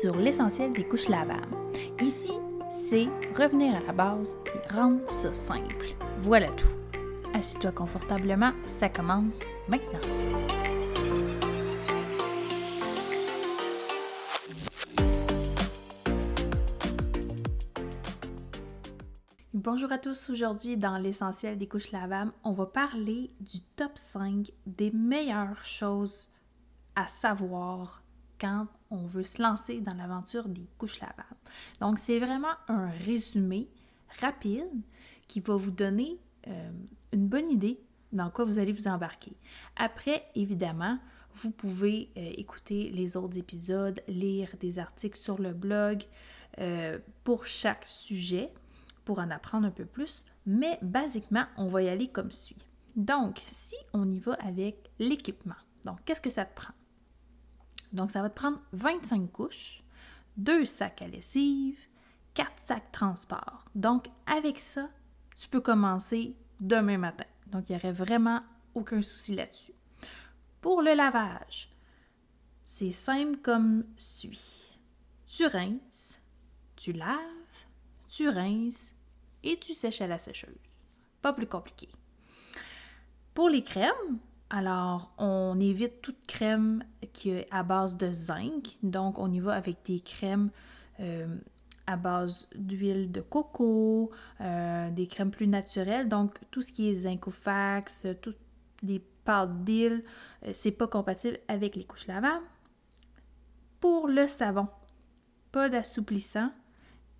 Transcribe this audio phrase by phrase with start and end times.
[0.00, 1.54] sur l'essentiel des couches lavables.
[2.00, 2.32] Ici,
[2.70, 3.04] c'est
[3.36, 5.94] revenir à la base et rendre ça simple.
[6.20, 6.78] Voilà tout.
[7.34, 10.00] Assis-toi confortablement, ça commence maintenant.
[19.52, 24.50] Bonjour à tous, aujourd'hui dans l'essentiel des couches lavables, on va parler du top 5
[24.64, 26.30] des meilleures choses
[26.96, 28.02] à savoir
[28.40, 31.24] quand on veut se lancer dans l'aventure des couches lavables.
[31.80, 33.68] Donc, c'est vraiment un résumé
[34.20, 34.68] rapide
[35.28, 36.70] qui va vous donner euh,
[37.12, 37.80] une bonne idée
[38.12, 39.32] dans quoi vous allez vous embarquer.
[39.76, 40.98] Après, évidemment,
[41.34, 46.02] vous pouvez euh, écouter les autres épisodes, lire des articles sur le blog
[46.58, 48.52] euh, pour chaque sujet
[49.04, 52.56] pour en apprendre un peu plus, mais basiquement, on va y aller comme suit.
[52.96, 56.74] Donc, si on y va avec l'équipement, donc qu'est-ce que ça te prend?
[57.92, 59.82] Donc, ça va te prendre 25 couches,
[60.36, 61.78] deux sacs à lessive,
[62.34, 63.64] quatre sacs transport.
[63.74, 64.88] Donc, avec ça,
[65.36, 67.24] tu peux commencer demain matin.
[67.48, 68.42] Donc, il n'y aurait vraiment
[68.74, 69.72] aucun souci là-dessus.
[70.60, 71.70] Pour le lavage,
[72.64, 74.78] c'est simple comme suit.
[75.26, 76.20] Tu rinces,
[76.76, 77.18] tu laves,
[78.08, 78.92] tu rinces
[79.42, 80.54] et tu sèches à la sécheuse.
[81.22, 81.88] Pas plus compliqué.
[83.34, 84.18] Pour les crèmes,
[84.50, 88.76] alors, on évite toute crème qui est à base de zinc.
[88.82, 90.50] Donc, on y va avec des crèmes
[90.98, 91.36] euh,
[91.86, 96.08] à base d'huile de coco, euh, des crèmes plus naturelles.
[96.08, 98.38] Donc, tout ce qui est zincofax, toutes
[98.82, 100.02] les pâtes d'île,
[100.44, 102.44] euh, c'est pas compatible avec les couches lavables.
[103.78, 104.66] Pour le savon,
[105.52, 106.50] pas d'assouplissant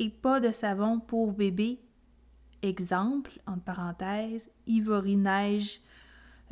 [0.00, 1.78] et pas de savon pour bébé.
[2.62, 5.80] Exemple, entre parenthèses, Ivory Neige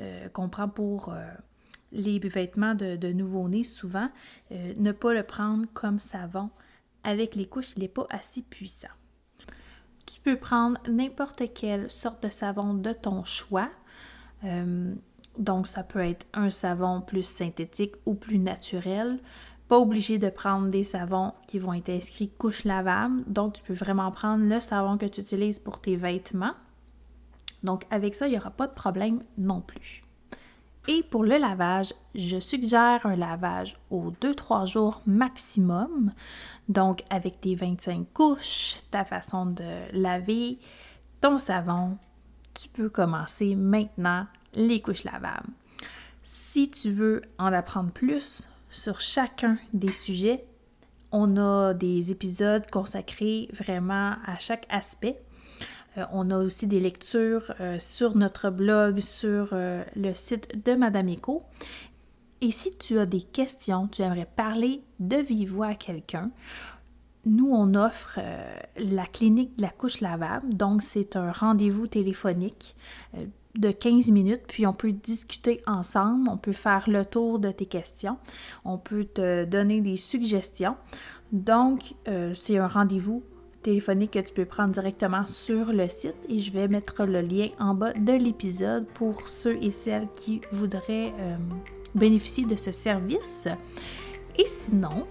[0.00, 1.24] euh, qu'on prend pour euh,
[1.92, 4.10] les vêtements de, nouveau-né souvent,
[4.52, 6.50] euh, ne pas le prendre comme savon.
[7.02, 8.88] Avec les couches, il n'est pas assez puissant.
[10.04, 13.70] Tu peux prendre n'importe quelle sorte de savon de ton choix.
[15.38, 19.18] donc, ça peut être un savon plus synthétique ou plus naturel.
[19.68, 23.24] Pas obligé de prendre des savons qui vont être inscrits couche lavable.
[23.26, 26.54] Donc, tu peux vraiment prendre le savon que tu utilises pour tes vêtements.
[27.66, 30.02] Donc avec ça, il n'y aura pas de problème non plus.
[30.88, 36.12] Et pour le lavage, je suggère un lavage aux 2-3 jours maximum.
[36.68, 40.58] Donc avec tes 25 couches, ta façon de laver,
[41.20, 41.98] ton savon,
[42.54, 45.50] tu peux commencer maintenant les couches lavables.
[46.22, 50.46] Si tu veux en apprendre plus sur chacun des sujets,
[51.10, 55.20] on a des épisodes consacrés vraiment à chaque aspect.
[55.96, 60.74] Euh, on a aussi des lectures euh, sur notre blog, sur euh, le site de
[60.74, 61.42] Madame Eco.
[62.40, 66.30] Et si tu as des questions, tu aimerais parler de vive à quelqu'un,
[67.24, 68.20] nous, on offre
[68.76, 70.54] la clinique de la couche lavable.
[70.54, 72.76] Donc, c'est un rendez-vous téléphonique
[73.58, 77.66] de 15 minutes, puis on peut discuter ensemble, on peut faire le tour de tes
[77.66, 78.16] questions,
[78.64, 80.76] on peut te donner des suggestions.
[81.32, 81.94] Donc,
[82.34, 83.24] c'est un rendez-vous
[83.66, 87.48] téléphonique que tu peux prendre directement sur le site et je vais mettre le lien
[87.58, 91.36] en bas de l'épisode pour ceux et celles qui voudraient euh,
[91.92, 93.48] bénéficier de ce service.
[94.38, 95.08] Et sinon,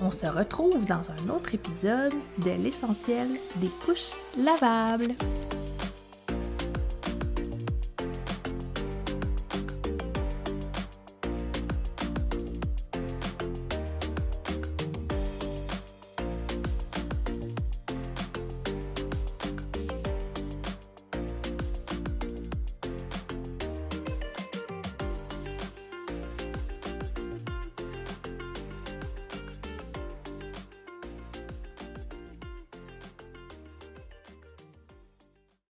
[0.00, 5.14] on se retrouve dans un autre épisode de l'essentiel des couches lavables.